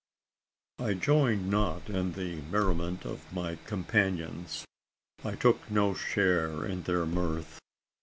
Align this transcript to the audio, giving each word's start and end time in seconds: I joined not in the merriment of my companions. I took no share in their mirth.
I 0.79 0.95
joined 0.95 1.51
not 1.51 1.87
in 1.87 2.13
the 2.13 2.37
merriment 2.49 3.05
of 3.05 3.31
my 3.31 3.57
companions. 3.67 4.65
I 5.23 5.35
took 5.35 5.69
no 5.69 5.93
share 5.93 6.65
in 6.65 6.81
their 6.81 7.05
mirth. 7.05 7.59